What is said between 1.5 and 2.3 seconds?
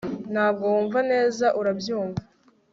urabyumva